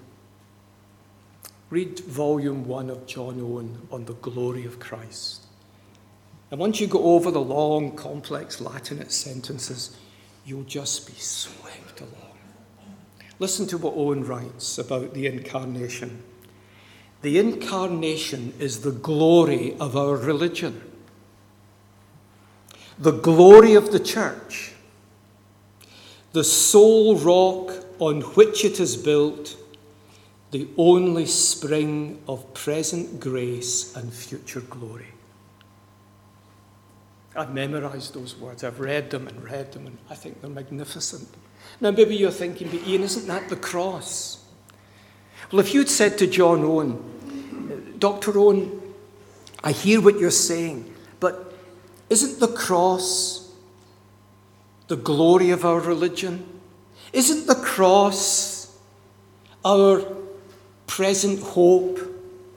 read 1.70 2.00
volume 2.00 2.66
one 2.66 2.90
of 2.90 3.06
John 3.06 3.40
Owen 3.40 3.88
on 3.90 4.04
the 4.04 4.12
glory 4.12 4.66
of 4.66 4.78
Christ. 4.78 5.46
And 6.50 6.60
once 6.60 6.80
you 6.80 6.86
go 6.86 7.02
over 7.14 7.30
the 7.30 7.40
long, 7.40 7.96
complex 7.96 8.60
Latinate 8.60 9.10
sentences, 9.10 9.96
you'll 10.44 10.64
just 10.64 11.06
be 11.06 11.14
swept 11.14 12.02
along. 12.02 12.36
Listen 13.38 13.66
to 13.68 13.78
what 13.78 13.94
Owen 13.96 14.22
writes 14.22 14.76
about 14.76 15.14
the 15.14 15.26
incarnation. 15.26 16.22
The 17.22 17.38
incarnation 17.38 18.54
is 18.58 18.80
the 18.80 18.92
glory 18.92 19.76
of 19.78 19.96
our 19.96 20.16
religion, 20.16 20.82
the 22.98 23.12
glory 23.12 23.74
of 23.74 23.92
the 23.92 24.00
church, 24.00 24.72
the 26.32 26.44
sole 26.44 27.16
rock 27.16 27.84
on 27.98 28.22
which 28.22 28.64
it 28.64 28.80
is 28.80 28.96
built, 28.96 29.56
the 30.50 30.68
only 30.78 31.26
spring 31.26 32.22
of 32.26 32.54
present 32.54 33.20
grace 33.20 33.94
and 33.94 34.12
future 34.12 34.62
glory. 34.62 35.08
I've 37.36 37.54
memorized 37.54 38.14
those 38.14 38.36
words. 38.36 38.64
I've 38.64 38.80
read 38.80 39.10
them 39.10 39.28
and 39.28 39.44
read 39.44 39.72
them, 39.72 39.86
and 39.86 39.98
I 40.08 40.14
think 40.14 40.40
they're 40.40 40.50
magnificent. 40.50 41.28
Now, 41.80 41.90
maybe 41.90 42.16
you're 42.16 42.30
thinking, 42.30 42.68
but 42.68 42.86
Ian, 42.86 43.02
isn't 43.02 43.26
that 43.28 43.48
the 43.48 43.56
cross? 43.56 44.39
Well, 45.52 45.60
if 45.60 45.74
you'd 45.74 45.88
said 45.88 46.16
to 46.18 46.26
John 46.26 46.62
Owen, 46.62 47.94
Dr. 47.98 48.38
Owen, 48.38 48.80
I 49.64 49.72
hear 49.72 50.00
what 50.00 50.18
you're 50.18 50.30
saying, 50.30 50.94
but 51.18 51.54
isn't 52.08 52.40
the 52.40 52.54
cross 52.54 53.52
the 54.86 54.96
glory 54.96 55.50
of 55.50 55.64
our 55.64 55.80
religion? 55.80 56.46
Isn't 57.12 57.46
the 57.46 57.56
cross 57.56 58.76
our 59.64 60.02
present 60.86 61.40
hope 61.40 61.98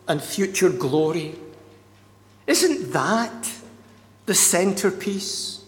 and 0.08 0.22
future 0.22 0.70
glory? 0.70 1.36
Isn't 2.48 2.92
that 2.94 3.52
the 4.26 4.36
centerpiece? 4.36 5.64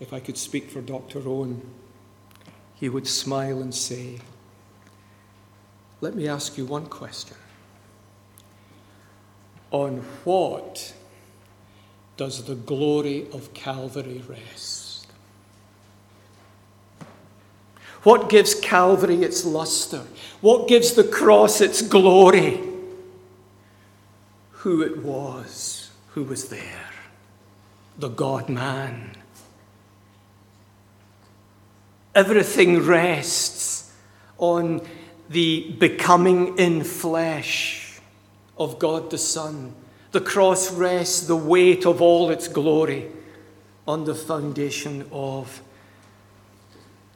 If 0.00 0.12
I 0.12 0.20
could 0.20 0.38
speak 0.38 0.70
for 0.70 0.80
Dr. 0.80 1.26
Owen, 1.26 1.62
he 2.74 2.88
would 2.88 3.08
smile 3.08 3.60
and 3.60 3.74
say, 3.74 4.20
let 6.00 6.14
me 6.14 6.28
ask 6.28 6.56
you 6.56 6.64
one 6.64 6.86
question. 6.86 7.36
On 9.70 9.98
what 10.24 10.94
does 12.16 12.44
the 12.44 12.54
glory 12.54 13.26
of 13.32 13.52
Calvary 13.54 14.22
rest? 14.26 15.06
What 18.02 18.28
gives 18.30 18.54
Calvary 18.54 19.22
its 19.22 19.44
luster? 19.44 20.04
What 20.40 20.68
gives 20.68 20.94
the 20.94 21.04
cross 21.04 21.60
its 21.60 21.82
glory? 21.82 22.60
Who 24.50 24.82
it 24.82 25.02
was 25.02 25.78
who 26.18 26.24
was 26.24 26.48
there, 26.48 26.90
the 27.96 28.08
God 28.08 28.48
man. 28.48 29.12
Everything 32.12 32.84
rests 32.84 33.92
on 34.36 34.80
the 35.28 35.76
becoming 35.78 36.56
in 36.58 36.84
flesh 36.84 38.00
of 38.56 38.78
God 38.78 39.10
the 39.10 39.18
Son. 39.18 39.74
The 40.12 40.20
cross 40.20 40.72
rests 40.72 41.26
the 41.26 41.36
weight 41.36 41.86
of 41.86 42.00
all 42.00 42.30
its 42.30 42.48
glory 42.48 43.10
on 43.86 44.04
the 44.04 44.14
foundation 44.14 45.06
of 45.10 45.62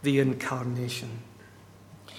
the 0.03 0.19
incarnation. 0.19 1.21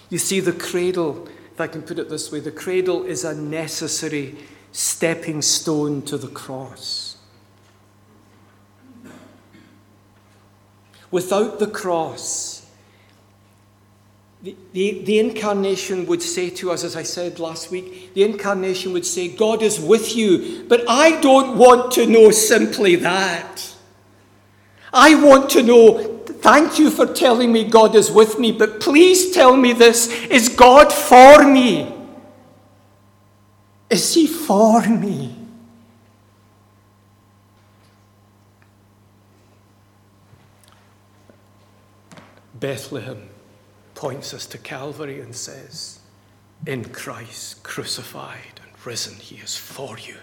You 0.10 0.20
see, 0.20 0.40
the 0.40 0.54
cradle, 0.54 1.28
if 1.52 1.60
I 1.60 1.68
can 1.68 1.82
put 1.82 1.98
it 1.98 2.10
this 2.10 2.32
way, 2.32 2.40
the 2.40 2.52
cradle 2.52 3.04
is 3.04 3.24
a 3.24 3.34
necessary 3.34 4.36
stepping 4.72 5.42
stone 5.42 6.04
to 6.04 6.18
the 6.18 6.28
cross. 6.28 7.18
Without 11.10 11.58
the 11.58 11.68
cross, 11.68 12.53
the, 14.44 14.56
the, 14.74 15.04
the, 15.06 15.20
incarnation 15.20 16.06
would 16.06 16.22
say 16.22 16.50
to 16.50 16.72
us, 16.72 16.84
as 16.84 16.96
I 16.98 17.04
said 17.04 17.40
last 17.40 17.72
week, 17.72 18.14
the 18.14 18.24
incarnation 18.24 18.92
would 18.92 19.06
say, 19.06 19.30
God 19.30 19.64
is 19.64 19.80
with 19.80 20.16
you. 20.16 20.66
But 20.68 20.84
I 20.88 21.22
don't 21.22 21.58
want 21.58 21.94
to 21.94 22.06
know 22.06 22.30
simply 22.30 22.98
that. 22.98 23.74
I 24.92 25.16
want 25.16 25.50
to 25.52 25.64
know 25.64 26.14
Thank 26.44 26.78
you 26.78 26.90
for 26.92 27.06
telling 27.06 27.54
me 27.54 27.64
God 27.64 27.96
is 27.96 28.12
with 28.12 28.38
me, 28.38 28.52
but 28.52 28.82
please 28.82 29.32
tell 29.32 29.56
me 29.56 29.72
this 29.72 30.12
is 30.26 30.50
God 30.50 30.92
for 30.92 31.42
me? 31.48 31.90
Is 33.90 34.14
He 34.14 34.28
for 34.28 34.86
me? 34.86 35.38
Bethlehem 42.60 43.33
points 44.04 44.34
us 44.34 44.46
to 44.46 44.58
Calvary 44.58 45.22
and 45.22 45.34
says, 45.34 46.00
In 46.68 46.84
Christ 46.84 47.64
crucified 47.64 48.60
and 48.62 48.86
risen, 48.86 49.16
He 49.16 49.38
is 49.38 49.56
for 49.56 49.98
you. 49.98 50.18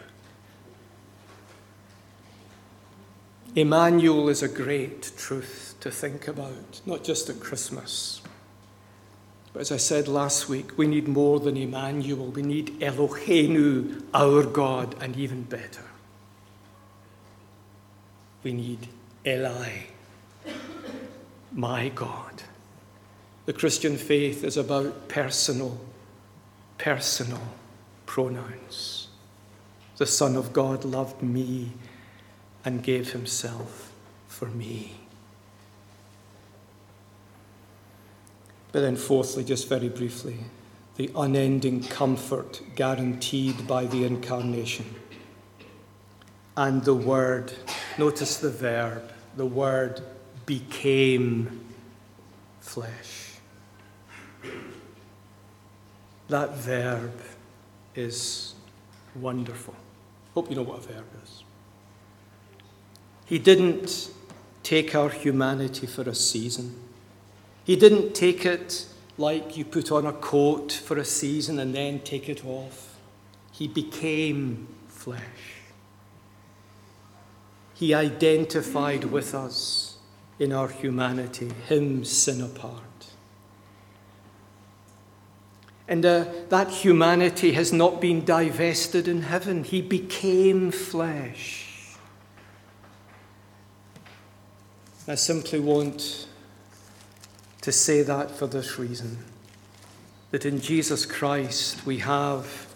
Emmanuel 3.57 4.29
is 4.29 4.43
a 4.43 4.49
great 4.49 5.11
truth 5.17 5.77
to 5.81 5.91
think 5.91 6.29
about, 6.29 6.83
not 6.85 7.05
just 7.05 7.31
at 7.31 7.41
Christmas. 7.41 8.21
But 9.55 9.61
as 9.61 9.73
I 9.73 9.79
said 9.79 10.09
last 10.09 10.47
week, 10.47 10.77
we 10.77 10.87
need 10.87 11.09
more 11.09 11.41
than 11.41 11.57
Emmanuel. 11.57 12.27
We 12.27 12.43
need 12.43 12.81
Eloheinu, 12.81 14.03
our 14.13 14.43
God, 14.43 14.95
and 15.01 15.17
even 15.17 15.45
better. 15.45 15.87
We 18.43 18.53
need 18.53 18.89
Eli, 19.27 19.71
my 21.51 21.89
God. 21.89 22.43
The 23.51 23.59
Christian 23.59 23.97
faith 23.97 24.45
is 24.45 24.57
about 24.57 25.09
personal, 25.09 25.77
personal 26.79 27.43
pronouns. 28.07 29.09
The 29.97 30.07
Son 30.07 30.37
of 30.37 30.53
God 30.53 30.85
loved 30.85 31.21
me 31.21 31.73
and 32.65 32.81
gave 32.81 33.11
himself 33.11 33.93
for 34.29 34.47
me. 34.47 34.93
But 38.71 38.83
then, 38.83 38.95
fourthly, 38.95 39.43
just 39.43 39.69
very 39.69 39.89
briefly, 39.89 40.37
the 40.95 41.11
unending 41.17 41.83
comfort 41.83 42.63
guaranteed 42.77 43.67
by 43.67 43.87
the 43.87 44.05
incarnation. 44.05 44.95
And 46.57 46.85
the 46.85 46.95
word, 46.95 47.53
notice 47.99 48.37
the 48.37 48.51
verb, 48.51 49.13
the 49.37 49.47
word 49.47 50.03
became 50.47 51.65
flesh. 52.61 53.30
That 56.29 56.57
verb 56.57 57.21
is 57.95 58.55
wonderful. 59.15 59.75
Hope 60.35 60.49
you 60.49 60.57
know 60.57 60.63
what 60.63 60.79
a 60.79 60.83
verb 60.93 61.07
is. 61.25 61.43
He 63.27 63.39
didn't 63.39 64.11
take 64.63 64.95
our 64.95 65.09
humanity 65.09 65.87
for 65.87 66.03
a 66.03 66.15
season. 66.15 66.77
He 67.65 67.77
didn't 67.77 68.15
take 68.15 68.45
it 68.45 68.87
like 69.19 69.57
you 69.57 69.65
put 69.65 69.93
on 69.93 70.07
a 70.07 70.13
coat 70.13 70.73
for 70.73 70.97
a 70.99 71.05
season 71.05 71.59
and 71.59 71.75
then 71.75 72.01
take 72.01 72.29
it 72.29 72.45
off. 72.45 72.97
He 73.53 73.69
became 73.69 74.69
flesh. 74.89 75.61
He 77.75 77.95
identified 77.95 79.05
with 79.05 79.35
us 79.35 79.99
in 80.39 80.53
our 80.53 80.69
humanity, 80.69 81.51
Him 81.69 82.05
sin 82.05 82.41
apart. 82.41 82.90
And 85.91 86.07
uh, 86.07 86.25
that 86.49 86.71
humanity 86.71 87.53
has 87.53 87.73
not 87.73 88.01
been 88.01 88.25
divested 88.25 89.09
in 89.09 89.23
heaven. 89.23 89.65
He 89.65 89.83
became 89.83 90.71
flesh. 90.71 91.97
I 95.09 95.17
simply 95.17 95.59
want 95.59 96.29
to 97.63 97.73
say 97.73 98.03
that 98.03 98.31
for 98.31 98.47
this 98.47 98.79
reason 98.79 99.19
that 100.31 100.47
in 100.47 100.61
Jesus 100.61 101.05
Christ 101.05 101.85
we 101.85 101.99
have 101.99 102.73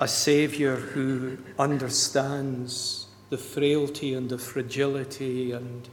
a 0.00 0.06
Saviour 0.06 0.76
who 0.76 1.38
understands 1.58 3.06
the 3.30 3.38
frailty 3.38 4.14
and 4.14 4.30
the 4.30 4.38
fragility 4.38 5.50
and 5.50 5.88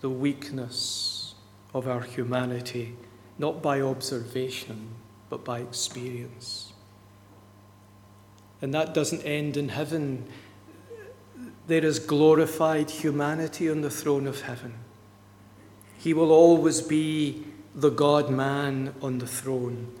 the 0.00 0.10
weakness 0.10 1.34
of 1.72 1.88
our 1.88 2.02
humanity, 2.02 2.96
not 3.40 3.62
by 3.62 3.80
observation, 3.80 4.90
but 5.30 5.46
by 5.46 5.60
experience. 5.60 6.74
And 8.60 8.74
that 8.74 8.92
doesn't 8.92 9.22
end 9.22 9.56
in 9.56 9.70
heaven 9.70 10.26
there 11.66 11.84
is 11.84 12.00
glorified 12.00 12.90
humanity 12.90 13.70
on 13.70 13.80
the 13.80 13.90
throne 13.90 14.26
of 14.26 14.42
heaven. 14.42 14.74
He 15.98 16.12
will 16.12 16.32
always 16.32 16.82
be 16.82 17.44
the 17.74 17.90
God 17.90 18.28
man 18.28 18.92
on 19.00 19.18
the 19.18 19.26
throne. 19.26 19.94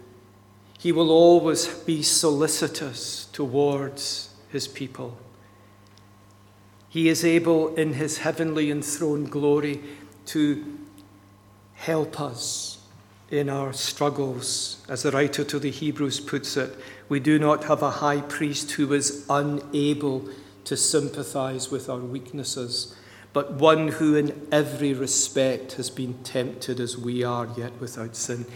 He 0.78 0.90
will 0.90 1.10
always 1.10 1.68
be 1.68 2.02
solicitous 2.02 3.26
towards 3.26 4.34
his 4.50 4.66
people. 4.66 5.16
He 6.88 7.08
is 7.08 7.24
able 7.24 7.74
in 7.76 7.94
his 7.94 8.18
heavenly 8.18 8.70
enthroned 8.70 9.30
glory 9.30 9.80
to 10.26 10.78
help 11.74 12.20
us 12.20 12.79
in 13.30 13.48
our 13.48 13.72
struggles. 13.72 14.84
As 14.88 15.02
the 15.02 15.10
writer 15.10 15.44
to 15.44 15.58
the 15.58 15.70
Hebrews 15.70 16.20
puts 16.20 16.56
it, 16.56 16.76
we 17.08 17.20
do 17.20 17.38
not 17.38 17.64
have 17.64 17.82
a 17.82 17.90
high 17.90 18.20
priest 18.20 18.72
who 18.72 18.92
is 18.92 19.24
unable 19.30 20.28
to 20.64 20.76
sympathize 20.76 21.70
with 21.70 21.88
our 21.88 21.98
weaknesses, 21.98 22.94
but 23.32 23.52
one 23.52 23.88
who 23.88 24.16
in 24.16 24.46
every 24.50 24.92
respect 24.92 25.72
has 25.72 25.90
been 25.90 26.22
tempted 26.22 26.80
as 26.80 26.98
we 26.98 27.22
are, 27.22 27.48
yet 27.56 27.72
without 27.80 28.16
sin. 28.16 28.46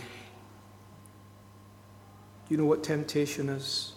You 2.49 2.57
know 2.57 2.67
what 2.67 2.83
temptation 2.85 3.49
is? 3.49 3.94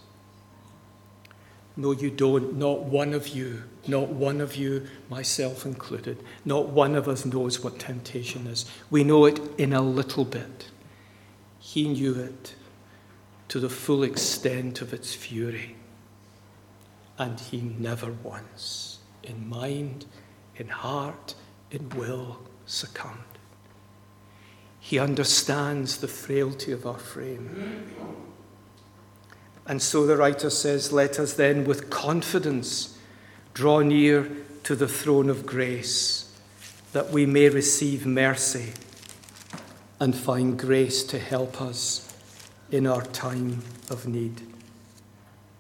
No, 1.78 1.92
you 1.92 2.10
don't. 2.10 2.56
Not 2.56 2.84
one 2.84 3.14
of 3.14 3.28
you, 3.30 3.64
not 3.88 4.10
one 4.10 4.42
of 4.42 4.56
you, 4.56 4.88
myself 5.10 5.66
included, 5.66 6.24
not 6.44 6.70
one 6.70 6.96
of 6.96 7.08
us 7.08 7.24
knows 7.24 7.64
what 7.64 7.78
temptation 7.80 8.48
is. 8.48 8.66
We 8.90 9.04
know 9.04 9.26
it 9.26 9.40
in 9.60 9.74
a 9.74 9.82
little 9.82 10.26
bit. 10.26 10.70
He 11.60 11.88
knew 11.88 12.16
it 12.16 12.56
to 13.50 13.60
the 13.60 13.70
full 13.70 14.04
extent 14.04 14.82
of 14.82 14.94
its 14.94 15.14
fury 15.14 15.76
and 17.18 17.40
he 17.40 17.62
never 17.62 18.12
once, 18.24 19.00
in 19.24 19.48
mind, 19.48 20.06
in 20.56 20.68
heart, 20.68 21.36
in 21.72 21.90
will, 21.90 22.40
succumbed. 22.66 23.18
He 24.80 25.00
understands 25.00 25.98
the 25.98 26.08
frailty 26.08 26.72
of 26.72 26.86
our 26.86 27.00
frame. 27.00 27.92
And 29.68 29.82
so 29.82 30.06
the 30.06 30.16
writer 30.16 30.50
says, 30.50 30.94
Let 30.94 31.20
us 31.20 31.34
then 31.34 31.66
with 31.66 31.90
confidence 31.90 32.98
draw 33.54 33.82
near 33.82 34.30
to 34.64 34.76
the 34.76 34.88
throne 34.88 35.30
of 35.30 35.46
grace, 35.46 36.34
that 36.94 37.10
we 37.12 37.26
may 37.26 37.50
receive 37.50 38.06
mercy 38.06 38.74
and 40.00 40.16
find 40.16 40.58
grace 40.58 41.04
to 41.04 41.20
help 41.20 41.62
us 41.62 42.16
in 42.72 42.88
our 42.88 43.02
time 43.02 43.62
of 43.90 44.08
need. 44.08 44.42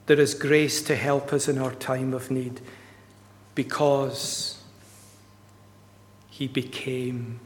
There 0.06 0.20
is 0.20 0.34
grace 0.34 0.82
to 0.84 0.96
help 0.96 1.34
us 1.34 1.50
in 1.50 1.58
our 1.58 1.74
time 1.74 2.14
of 2.14 2.32
need 2.32 2.62
because 3.56 4.62
he 6.30 6.48
became 6.48 7.40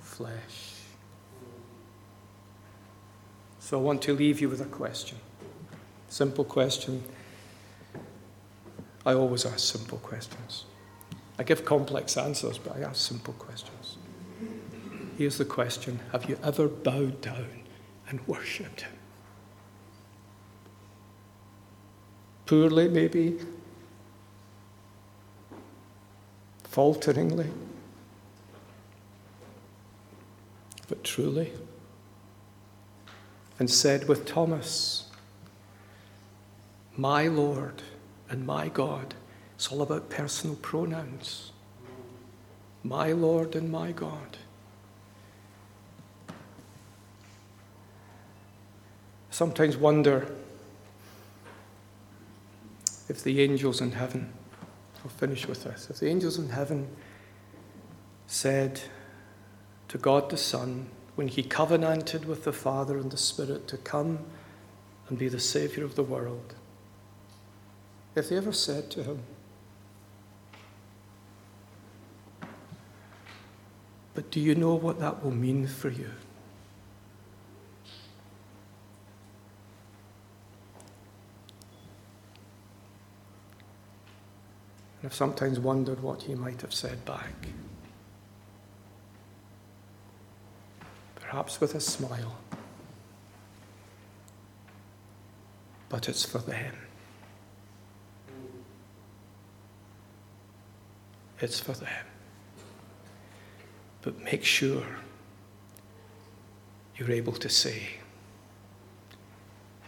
flesh. 0.00 0.74
So 3.58 3.80
I 3.80 3.82
want 3.82 4.02
to 4.02 4.14
leave 4.14 4.40
you 4.40 4.48
with 4.48 4.60
a 4.60 4.66
question. 4.66 5.18
Simple 6.14 6.44
question. 6.44 7.02
I 9.04 9.14
always 9.14 9.44
ask 9.44 9.58
simple 9.58 9.98
questions. 9.98 10.64
I 11.40 11.42
give 11.42 11.64
complex 11.64 12.16
answers, 12.16 12.56
but 12.56 12.76
I 12.76 12.82
ask 12.82 13.04
simple 13.04 13.34
questions. 13.34 13.96
Here's 15.18 15.38
the 15.38 15.44
question 15.44 15.98
Have 16.12 16.28
you 16.28 16.38
ever 16.44 16.68
bowed 16.68 17.20
down 17.20 17.64
and 18.08 18.20
worshipped 18.28 18.82
him? 18.82 18.92
poorly, 22.46 22.88
maybe, 22.88 23.40
falteringly, 26.62 27.50
but 30.86 31.02
truly, 31.02 31.52
and 33.58 33.68
said 33.68 34.06
with 34.06 34.26
Thomas, 34.26 35.03
My 36.96 37.26
Lord 37.28 37.82
and 38.28 38.46
my 38.46 38.68
God. 38.68 39.14
It's 39.56 39.70
all 39.70 39.82
about 39.82 40.10
personal 40.10 40.56
pronouns. 40.56 41.52
My 42.82 43.12
Lord 43.12 43.56
and 43.56 43.70
my 43.70 43.92
God. 43.92 44.38
Sometimes 49.30 49.76
wonder 49.76 50.32
if 53.08 53.24
the 53.24 53.40
angels 53.40 53.80
in 53.80 53.92
heaven, 53.92 54.32
I'll 55.02 55.10
finish 55.10 55.48
with 55.48 55.64
this, 55.64 55.90
if 55.90 55.98
the 55.98 56.08
angels 56.08 56.38
in 56.38 56.50
heaven 56.50 56.88
said 58.26 58.80
to 59.88 59.98
God 59.98 60.30
the 60.30 60.36
Son 60.36 60.88
when 61.16 61.28
he 61.28 61.42
covenanted 61.42 62.24
with 62.24 62.44
the 62.44 62.52
Father 62.52 62.96
and 62.96 63.10
the 63.10 63.16
Spirit 63.16 63.66
to 63.68 63.76
come 63.76 64.20
and 65.08 65.18
be 65.18 65.28
the 65.28 65.40
Saviour 65.40 65.84
of 65.84 65.96
the 65.96 66.02
world, 66.02 66.54
if 68.14 68.28
they 68.28 68.36
ever 68.36 68.52
said 68.52 68.90
to 68.92 69.02
him, 69.02 69.22
But 74.14 74.30
do 74.30 74.40
you 74.40 74.54
know 74.54 74.74
what 74.74 75.00
that 75.00 75.24
will 75.24 75.32
mean 75.32 75.66
for 75.66 75.88
you? 75.88 76.10
And 85.02 85.10
I've 85.10 85.14
sometimes 85.14 85.58
wondered 85.58 86.00
what 86.00 86.22
he 86.22 86.36
might 86.36 86.60
have 86.60 86.72
said 86.72 87.04
back. 87.04 87.34
Perhaps 91.16 91.60
with 91.60 91.74
a 91.74 91.80
smile. 91.80 92.36
But 95.88 96.08
it's 96.08 96.24
for 96.24 96.38
them. 96.38 96.74
It's 101.40 101.60
for 101.60 101.72
them. 101.72 102.06
But 104.02 104.20
make 104.20 104.44
sure 104.44 104.84
you're 106.96 107.10
able 107.10 107.32
to 107.32 107.48
say, 107.48 107.98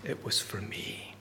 it 0.05 0.25
was 0.25 0.41
for 0.41 0.61
me. 0.61 1.16